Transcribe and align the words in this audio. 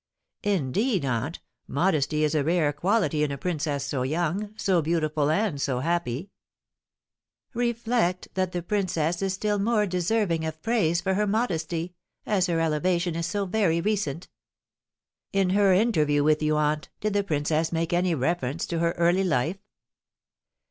"Indeed, 0.41 1.05
aunt, 1.05 1.41
modesty 1.67 2.23
is 2.23 2.33
a 2.33 2.43
rare 2.43 2.73
quality 2.73 3.21
in 3.21 3.31
a 3.31 3.37
princess 3.37 3.83
so 3.85 4.01
young, 4.01 4.51
so 4.57 4.81
beautiful, 4.81 5.29
and 5.29 5.61
so 5.61 5.81
happy." 5.81 6.31
"Reflect 7.53 8.27
that 8.33 8.51
the 8.51 8.63
princess 8.63 9.21
is 9.21 9.35
still 9.35 9.59
more 9.59 9.85
deserving 9.85 10.43
of 10.43 10.59
praise 10.63 11.01
for 11.01 11.13
her 11.13 11.27
modesty, 11.27 11.93
as 12.25 12.47
her 12.47 12.59
elevation 12.59 13.15
is 13.15 13.27
so 13.27 13.45
very 13.45 13.79
recent." 13.79 14.27
"In 15.33 15.51
her 15.51 15.71
interview 15.71 16.23
with 16.23 16.41
you, 16.41 16.57
aunt, 16.57 16.89
did 16.99 17.13
the 17.13 17.23
princess 17.23 17.71
make 17.71 17.93
any 17.93 18.15
reference 18.15 18.65
to 18.65 18.79
her 18.79 18.93
early 18.93 19.23
life?" 19.23 19.59